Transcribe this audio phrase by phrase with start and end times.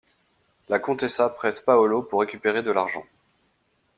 [0.67, 3.03] La Contessa presse Paolo pour récupérer de l'argent.